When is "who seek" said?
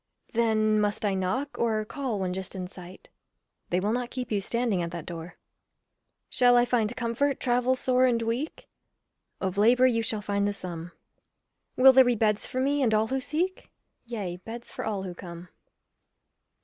13.09-13.69